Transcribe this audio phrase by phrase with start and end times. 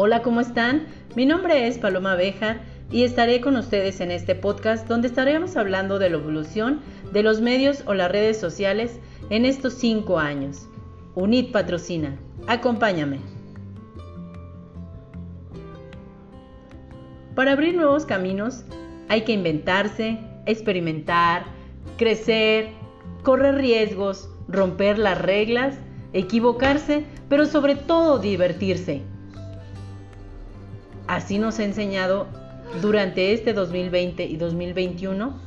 [0.00, 0.86] Hola, ¿cómo están?
[1.16, 5.98] Mi nombre es Paloma Abeja y estaré con ustedes en este podcast donde estaremos hablando
[5.98, 6.82] de la evolución
[7.12, 10.68] de los medios o las redes sociales en estos cinco años.
[11.16, 12.16] UNIT patrocina.
[12.46, 13.18] Acompáñame.
[17.34, 18.62] Para abrir nuevos caminos
[19.08, 21.42] hay que inventarse, experimentar,
[21.96, 22.68] crecer,
[23.24, 25.74] correr riesgos, romper las reglas,
[26.12, 29.02] equivocarse, pero sobre todo divertirse.
[31.08, 32.26] Así nos ha enseñado
[32.82, 35.40] durante este 2020 y 2021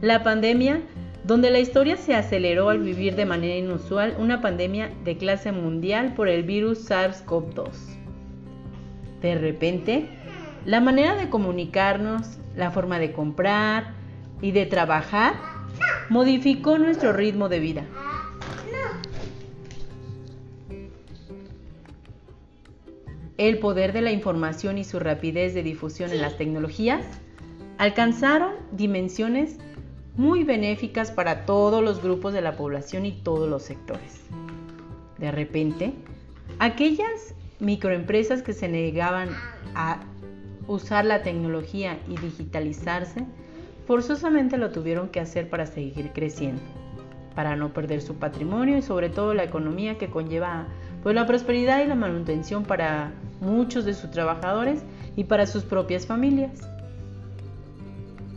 [0.00, 0.80] la pandemia,
[1.24, 6.14] donde la historia se aceleró al vivir de manera inusual una pandemia de clase mundial
[6.14, 7.68] por el virus SARS-CoV-2.
[9.20, 10.06] De repente,
[10.64, 13.94] la manera de comunicarnos, la forma de comprar
[14.40, 15.34] y de trabajar
[16.08, 17.84] modificó nuestro ritmo de vida.
[23.38, 27.04] El poder de la información y su rapidez de difusión en las tecnologías
[27.78, 29.58] alcanzaron dimensiones
[30.16, 34.22] muy benéficas para todos los grupos de la población y todos los sectores.
[35.18, 35.92] De repente,
[36.58, 39.28] aquellas microempresas que se negaban
[39.76, 40.00] a
[40.66, 43.24] usar la tecnología y digitalizarse,
[43.86, 46.60] forzosamente lo tuvieron que hacer para seguir creciendo,
[47.36, 50.66] para no perder su patrimonio y sobre todo la economía que conlleva
[51.04, 54.82] pues la prosperidad y la manutención para muchos de sus trabajadores
[55.16, 56.68] y para sus propias familias.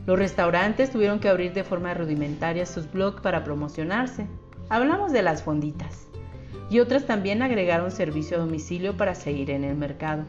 [0.05, 4.27] Los restaurantes tuvieron que abrir de forma rudimentaria sus blogs para promocionarse.
[4.69, 6.07] Hablamos de las fonditas.
[6.69, 10.25] Y otras también agregaron servicio a domicilio para seguir en el mercado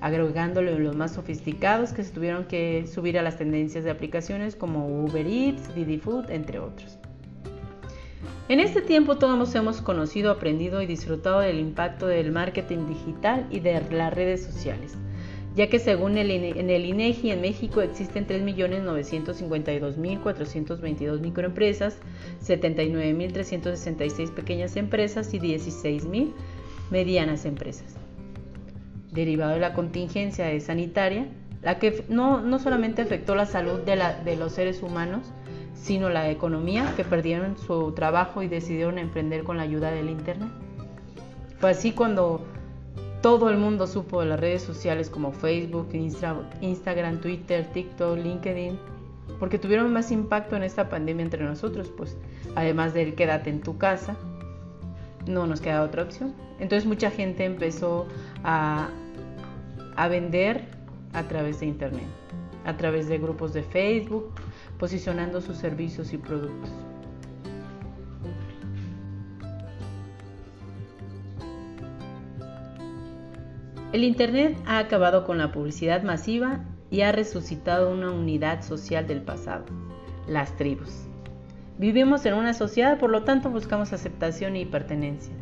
[0.00, 4.86] agregándole los más sofisticados que se tuvieron que subir a las tendencias de aplicaciones como
[5.04, 6.98] Uber Eats, Didi Food, entre otros.
[8.48, 13.60] En este tiempo todos hemos conocido, aprendido y disfrutado del impacto del marketing digital y
[13.60, 14.96] de las redes sociales,
[15.54, 21.98] ya que según el, en el INEGI en México existen 3.952.422 microempresas,
[22.42, 26.32] 79.366 pequeñas empresas y 16.000
[26.90, 27.96] medianas empresas.
[29.12, 31.28] Derivado de la contingencia sanitaria,
[31.60, 35.34] la que no, no solamente afectó la salud de los seres humanos,
[35.80, 40.50] sino la economía, que perdieron su trabajo y decidieron emprender con la ayuda del Internet.
[41.58, 42.44] Fue así cuando
[43.22, 45.88] todo el mundo supo de las redes sociales como Facebook,
[46.60, 48.78] Instagram, Twitter, TikTok, LinkedIn,
[49.38, 52.16] porque tuvieron más impacto en esta pandemia entre nosotros, pues
[52.54, 54.16] además del quédate en tu casa,
[55.26, 56.34] no nos queda otra opción.
[56.60, 58.06] Entonces mucha gente empezó
[58.44, 58.88] a,
[59.96, 60.64] a vender
[61.12, 62.06] a través de Internet,
[62.64, 64.32] a través de grupos de Facebook,
[64.78, 66.70] posicionando sus servicios y productos.
[73.92, 79.22] El Internet ha acabado con la publicidad masiva y ha resucitado una unidad social del
[79.22, 79.64] pasado,
[80.26, 81.06] las tribus.
[81.78, 85.32] Vivimos en una sociedad, por lo tanto buscamos aceptación y pertenencia.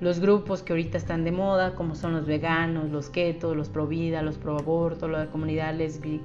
[0.00, 3.86] Los grupos que ahorita están de moda, como son los veganos, los keto, los pro
[3.86, 6.22] vida, los pro aborto, la comunidad lesbiana,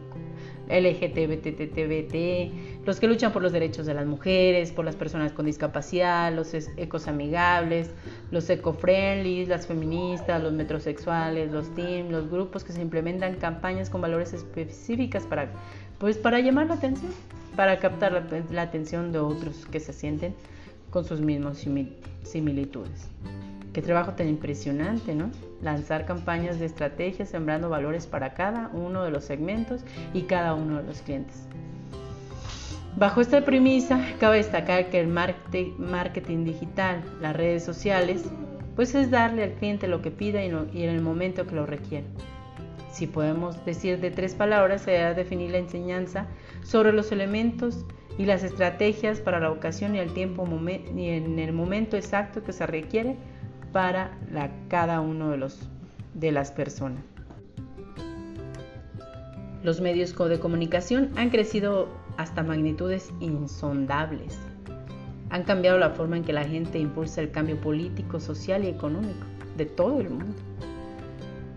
[0.72, 2.16] LGTBTTBT,
[2.86, 6.54] los que luchan por los derechos de las mujeres, por las personas con discapacidad, los
[6.54, 7.92] ecos amigables,
[8.32, 14.02] los eco-friendly, las feministas, los metrosexuales, los team, los grupos que se implementan campañas con
[14.02, 15.52] valores específicas para,
[16.00, 17.12] pues, para llamar la atención
[17.56, 18.14] para captar
[18.50, 20.34] la, atención de otros que se sienten
[20.90, 21.66] con sus mismos
[22.24, 23.10] similitudes.
[23.74, 25.32] Qué trabajo tan impresionante, ¿no?
[25.62, 29.82] Lanzar campañas de estrategia sembrando valores para cada uno de los segmentos
[30.14, 31.48] y cada uno de los clientes.
[32.98, 38.26] Bajo esta premisa, cabe destacar que el marketing digital, las redes sociales,
[38.76, 42.06] pues es darle al cliente lo que pida y en el momento que lo requiera.
[42.92, 46.28] Si podemos decir de tres palabras, será definir la enseñanza
[46.64, 47.86] sobre los elementos
[48.18, 50.46] y las estrategias para la ocasión y el tiempo
[50.94, 53.16] y en el momento exacto que se requiere
[53.72, 54.12] para
[54.68, 55.60] cada uno de, los,
[56.14, 57.04] de las personas.
[59.64, 61.88] Los medios de comunicación han crecido
[62.18, 64.38] hasta magnitudes insondables.
[65.30, 69.26] Han cambiado la forma en que la gente impulsa el cambio político, social y económico
[69.58, 70.36] de todo el mundo.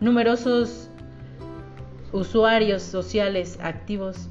[0.00, 0.90] Numerosos
[2.12, 4.28] usuarios sociales activos.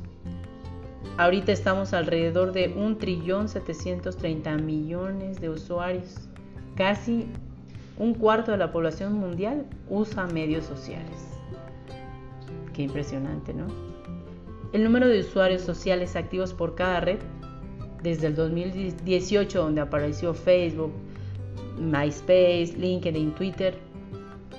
[1.18, 6.30] Ahorita estamos alrededor de un trillón 730 millones de usuarios.
[6.76, 7.28] Casi
[7.98, 11.38] un cuarto de la población mundial usa medios sociales.
[12.74, 13.68] Qué impresionante, ¿no?
[14.74, 17.20] El número de usuarios sociales activos por cada red,
[18.02, 20.92] desde el 2018 donde apareció Facebook,
[21.80, 23.78] MySpace, LinkedIn, Twitter,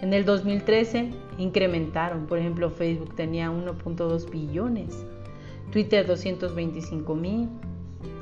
[0.02, 2.26] en el 2013 incrementaron.
[2.26, 5.04] Por ejemplo, Facebook tenía 1.2 billones,
[5.72, 7.48] Twitter 225 mil,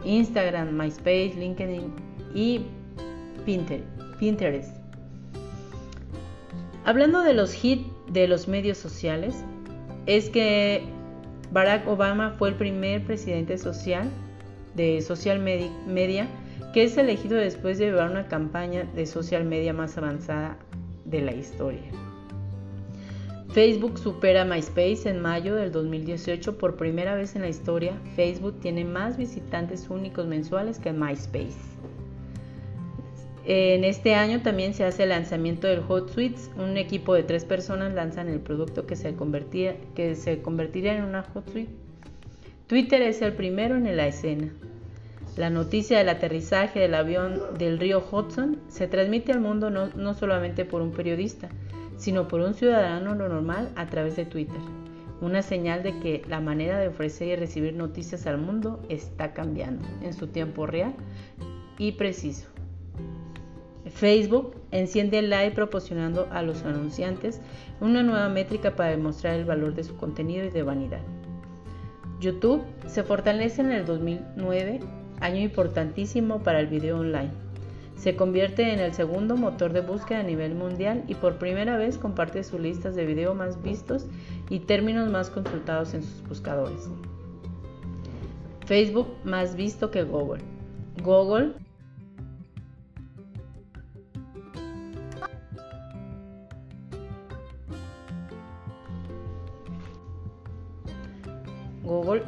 [0.05, 1.93] Instagram, MySpace, LinkedIn
[2.35, 2.63] y
[3.45, 4.82] Pinterest.
[6.85, 9.45] Hablando de los hits de los medios sociales,
[10.07, 10.83] es que
[11.53, 14.09] Barack Obama fue el primer presidente social
[14.75, 16.27] de social media
[16.73, 20.57] que es elegido después de llevar una campaña de social media más avanzada
[21.05, 21.83] de la historia.
[23.53, 27.93] Facebook supera MySpace en mayo del 2018 por primera vez en la historia.
[28.17, 31.82] Facebook tiene más visitantes únicos mensuales que MySpace.
[33.45, 36.51] En este año también se hace el lanzamiento del Hot Suites.
[36.57, 41.73] Un equipo de tres personas lanzan el producto que se, convertiría en una Hot Suite.
[42.69, 44.53] Twitter es el primero en la escena.
[45.37, 50.15] La noticia del aterrizaje del avión del río Hudson se transmite al mundo no, no
[50.15, 51.49] solamente por un periodista,
[51.97, 54.61] sino por un ciudadano normal a través de Twitter.
[55.21, 59.89] Una señal de que la manera de ofrecer y recibir noticias al mundo está cambiando
[60.03, 60.95] en su tiempo real
[61.79, 62.52] y preciso.
[63.95, 67.41] Facebook enciende el live proporcionando a los anunciantes
[67.81, 71.03] una nueva métrica para demostrar el valor de su contenido y de vanidad.
[72.21, 74.81] YouTube se fortalece en el 2009
[75.21, 77.31] año importantísimo para el video online.
[77.97, 81.99] Se convierte en el segundo motor de búsqueda a nivel mundial y por primera vez
[81.99, 84.07] comparte sus listas de video más vistos
[84.51, 86.89] y términos más consultados en sus buscadores.
[88.67, 90.43] Facebook más visto que Google.
[91.05, 91.55] Google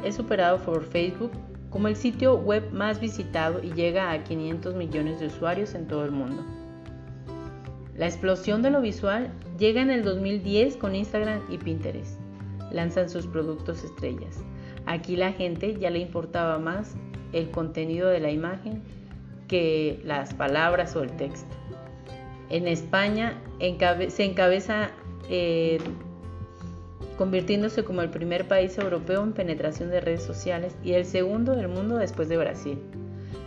[0.05, 1.31] es superado por Facebook
[1.69, 6.05] como el sitio web más visitado y llega a 500 millones de usuarios en todo
[6.05, 6.45] el mundo.
[7.97, 12.19] La explosión de lo visual llega en el 2010 con Instagram y Pinterest.
[12.71, 14.43] Lanzan sus productos estrellas.
[14.85, 16.95] Aquí la gente ya le importaba más
[17.33, 18.81] el contenido de la imagen
[19.47, 21.55] que las palabras o el texto.
[22.49, 23.41] En España
[24.09, 24.91] se encabeza
[25.29, 25.79] eh,
[27.17, 31.67] convirtiéndose como el primer país europeo en penetración de redes sociales y el segundo del
[31.67, 32.79] mundo después de Brasil.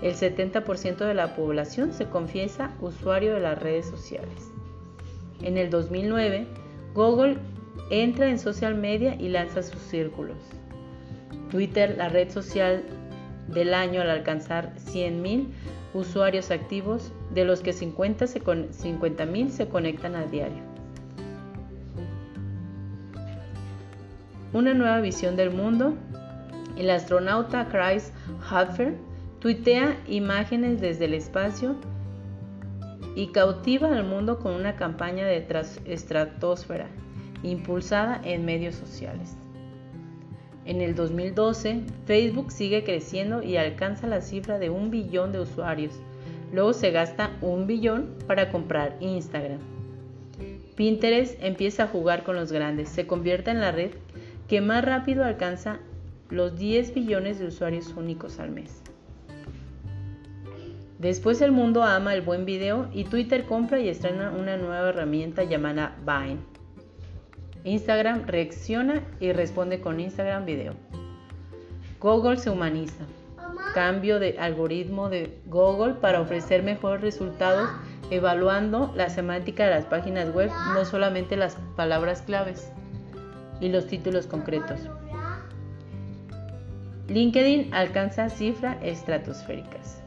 [0.02, 4.50] El 70% de la población se confiesa usuario de las redes sociales.
[5.42, 6.46] En el 2009,
[6.94, 7.36] Google
[7.90, 10.36] entra en social media y lanza sus círculos.
[11.50, 12.84] Twitter, la red social
[13.48, 15.46] del año al alcanzar 100.000
[15.94, 20.67] usuarios activos, de los que 50.000 se conectan a diario.
[24.58, 25.94] Una nueva visión del mundo,
[26.76, 28.12] el astronauta Chris
[28.50, 28.96] Hadfield
[29.38, 31.76] tuitea imágenes desde el espacio
[33.14, 35.46] y cautiva al mundo con una campaña de
[35.86, 36.88] estratosfera
[37.44, 39.36] impulsada en medios sociales.
[40.64, 45.94] En el 2012, Facebook sigue creciendo y alcanza la cifra de un billón de usuarios.
[46.52, 49.60] Luego se gasta un billón para comprar Instagram.
[50.76, 53.90] Pinterest empieza a jugar con los grandes, se convierte en la red
[54.48, 55.78] que más rápido alcanza
[56.30, 58.82] los 10 billones de usuarios únicos al mes.
[60.98, 65.44] Después el mundo ama el buen video y Twitter compra y estrena una nueva herramienta
[65.44, 66.38] llamada Vine.
[67.62, 70.74] Instagram reacciona y responde con Instagram Video.
[72.00, 73.04] Google se humaniza.
[73.74, 77.68] Cambio de algoritmo de Google para ofrecer mejores resultados
[78.10, 82.72] evaluando la semántica de las páginas web, no solamente las palabras claves
[83.60, 84.80] y los títulos concretos.
[87.08, 90.02] LinkedIn alcanza cifras estratosféricas.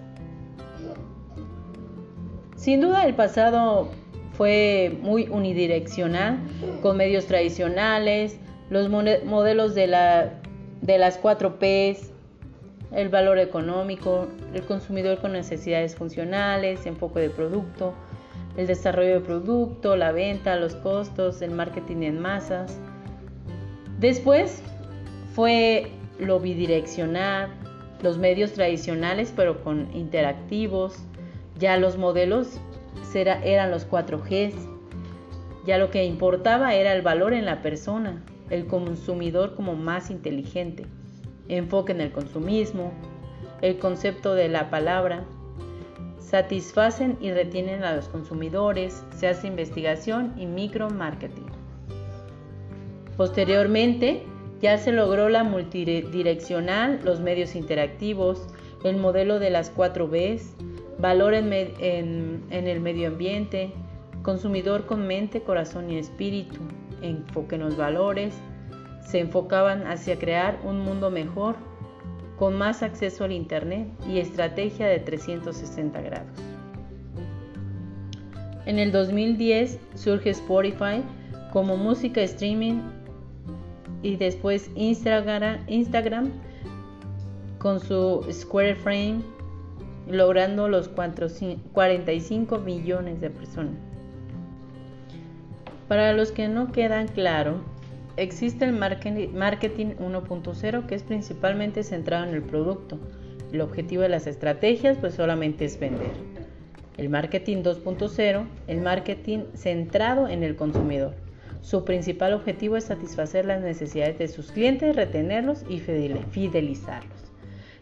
[2.55, 3.89] Sin duda el pasado
[4.34, 6.38] fue muy unidireccional,
[6.81, 8.38] con medios tradicionales,
[8.70, 10.34] los modelos de, la,
[10.81, 12.12] de las 4 Ps,
[12.91, 17.93] el valor económico, el consumidor con necesidades funcionales, enfoque de producto,
[18.58, 22.77] el desarrollo de producto, la venta, los costos, el marketing en masas,
[24.01, 24.63] Después
[25.36, 27.51] fue lo bidireccional,
[28.01, 30.98] los medios tradicionales pero con interactivos,
[31.60, 32.60] ya los modelos
[33.13, 34.55] eran los 4Gs,
[35.67, 40.88] ya lo que importaba era el valor en la persona, el consumidor como más inteligente,
[41.48, 42.91] enfoque en el consumismo,
[43.62, 45.25] el concepto de la palabra,
[46.17, 51.61] satisfacen y retienen a los consumidores, se hace investigación y micro marketing.
[53.18, 54.24] Posteriormente,
[54.62, 58.48] ya se logró la multidireccional, los medios interactivos,
[58.84, 60.56] el modelo de las 4 Bs,
[61.00, 61.51] valor en,
[62.51, 63.74] el medio ambiente,
[64.22, 66.60] consumidor con mente, corazón y espíritu,
[67.01, 68.36] enfoque en los valores,
[69.06, 71.56] se enfocaban hacia crear un mundo mejor,
[72.38, 76.39] con más acceso al Internet y estrategia de 360 grados.
[78.65, 81.03] En el 2010 surge Spotify
[81.51, 82.80] como música streaming
[84.03, 86.31] y después Instagram,
[87.60, 89.22] con su Square Frame
[90.08, 93.75] logrando los 45 millones de personas.
[95.88, 97.62] Para los que no quedan claro,
[98.17, 102.98] existe el marketing 1.0 que es principalmente centrado en el producto.
[103.51, 106.12] El objetivo de las estrategias pues solamente es vender.
[106.98, 111.13] El marketing 2.0, el marketing centrado en el consumidor.
[111.62, 117.32] Su principal objetivo es satisfacer las necesidades de sus clientes, retenerlos y fidelizarlos.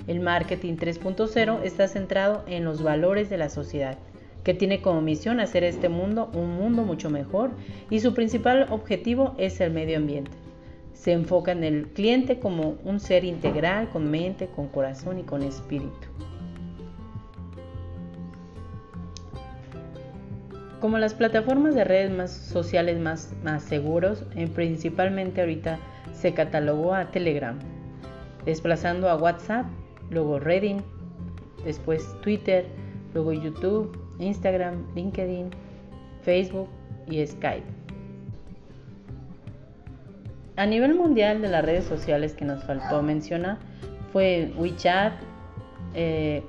[0.07, 3.97] El marketing 3.0 está centrado en los valores de la sociedad,
[4.43, 7.51] que tiene como misión hacer este mundo un mundo mucho mejor
[7.89, 10.31] y su principal objetivo es el medio ambiente.
[10.93, 15.43] Se enfoca en el cliente como un ser integral, con mente, con corazón y con
[15.43, 16.07] espíritu.
[20.79, 24.23] Como las plataformas de redes más sociales más, más seguros,
[24.55, 25.77] principalmente ahorita
[26.13, 27.59] se catalogó a Telegram,
[28.45, 29.65] desplazando a WhatsApp,
[30.09, 30.81] luego Reddit,
[31.65, 32.65] después Twitter,
[33.13, 35.49] luego YouTube, Instagram, LinkedIn,
[36.21, 36.69] Facebook
[37.07, 37.67] y Skype.
[40.55, 43.57] A nivel mundial de las redes sociales que nos faltó mencionar
[44.13, 45.13] fue WeChat,
[45.93, 46.43] eh,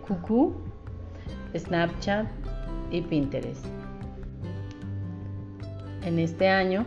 [1.57, 2.27] Snapchat
[2.93, 3.65] y Pinterest.
[6.05, 6.87] En este año,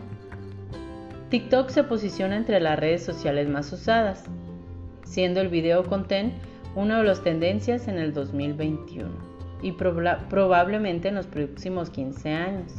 [1.29, 4.25] TikTok se posiciona entre las redes sociales más usadas,
[5.05, 6.34] siendo el video content
[6.75, 9.10] una de las tendencias en el 2021
[9.62, 12.74] y probablemente en los próximos 15 años.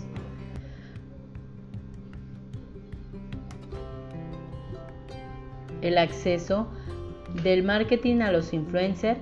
[5.81, 6.69] El acceso
[7.43, 9.19] del marketing a los influencers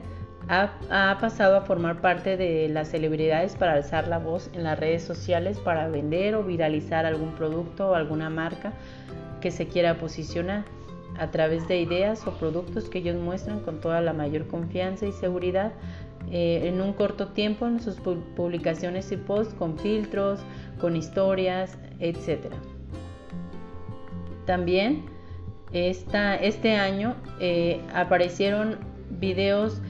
[0.53, 5.03] ha, pasado a formar parte de las celebridades para alzar la voz en las redes
[5.03, 8.75] sociales para vender o viralizar algún producto o alguna marca
[9.41, 10.65] que se quiera posicionar
[11.19, 15.13] a través de ideas o productos que ellos muestran con toda la mayor confianza y
[15.13, 15.73] seguridad
[16.31, 20.41] eh, en un corto tiempo en sus publicaciones y posts con filtros,
[20.79, 22.53] con historias, etc.
[24.45, 25.05] También
[25.73, 28.77] este año eh, aparecieron
[29.19, 29.81] videos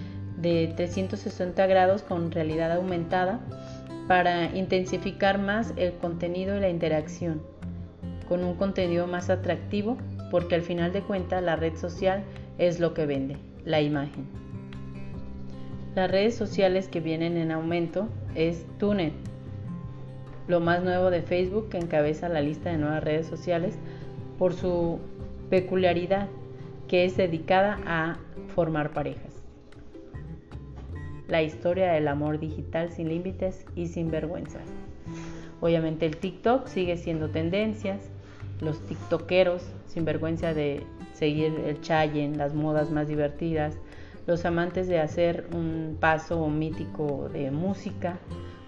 [0.43, 3.41] de 360 grados con realidad aumentada
[4.09, 7.41] para intensificar más el contenido y la interacción,
[8.29, 9.97] con un contenido más atractivo,
[10.31, 12.25] porque al final de cuentas la red social
[12.59, 14.27] es lo que vende, la imagen.
[15.95, 19.13] Las redes sociales que vienen en aumento es Tunet,
[20.49, 23.79] lo más nuevo de Facebook que encabeza la lista de nuevas redes sociales
[24.39, 24.99] por su
[25.51, 26.29] peculiaridad
[26.89, 28.17] que es dedicada a
[28.55, 29.32] formar parejas
[31.33, 34.69] la historia del amor digital sin límites y sin vergüenzas.
[35.63, 38.11] Obviamente el TikTok sigue siendo tendencias,
[38.61, 40.85] los TikTokeros sin vergüenza de
[41.15, 43.79] seguir el Chayen, las modas más divertidas,
[44.27, 48.19] los amantes de hacer un paso mítico de música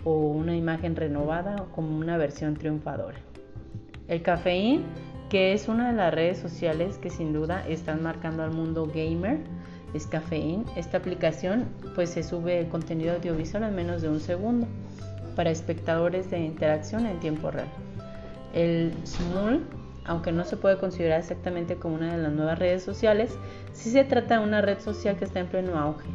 [0.03, 3.19] o una imagen renovada como una versión triunfadora.
[4.09, 4.85] El cafeín,
[5.29, 9.41] que es una de las redes sociales que sin duda están marcando al mundo gamer,
[9.95, 10.65] es Cafeín.
[10.77, 14.67] Esta aplicación pues se sube el contenido audiovisual en menos de un segundo
[15.37, 17.69] para espectadores de interacción en tiempo real.
[18.53, 19.65] El Small,
[20.05, 23.37] aunque no se puede considerar exactamente como una de las nuevas redes sociales,
[23.73, 26.09] sí se trata de una red social que está en pleno auge,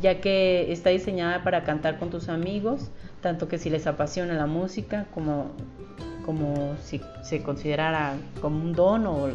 [0.00, 4.46] ya que está diseñada para cantar con tus amigos, tanto que si les apasiona la
[4.46, 5.50] música como,
[6.24, 9.32] como si se considerara como un don o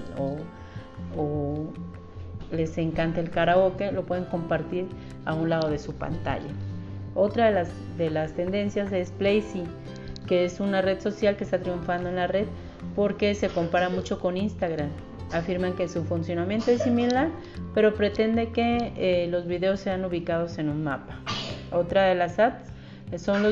[2.52, 4.88] les encanta el karaoke, lo pueden compartir
[5.26, 6.50] a un lado de su pantalla.
[7.16, 9.64] Otra de las, de las tendencias es Playsy,
[10.28, 12.48] que es una red social que está triunfando en la red
[12.96, 14.90] porque se compara mucho con Instagram.
[15.34, 17.30] Afirman que su funcionamiento es similar,
[17.74, 21.20] pero pretende que eh, los videos sean ubicados en un mapa.
[21.72, 22.66] Otra de las apps
[23.18, 23.44] son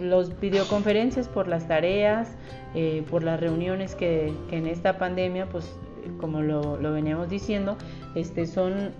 [0.00, 2.32] los, videoconferencias por las tareas,
[2.74, 5.74] eh, por las reuniones que, en esta pandemia, pues
[6.20, 7.76] como lo, lo veníamos diciendo,
[8.16, 8.92] este, son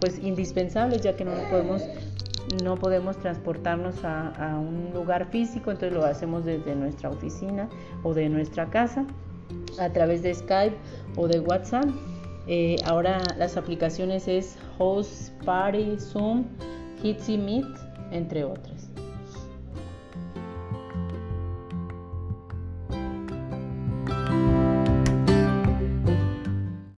[0.00, 1.82] pues indispensables ya que no podemos
[2.64, 7.68] no podemos transportarnos a, un lugar físico, entonces lo hacemos desde nuestra oficina
[8.02, 9.04] o de nuestra casa
[9.78, 10.76] a través de Skype
[11.16, 11.84] o de WhatsApp.
[12.46, 16.44] Eh, ahora las aplicaciones es Host, Party, Zoom,
[17.02, 17.66] Hitsy Meet,
[18.12, 18.77] entre otras.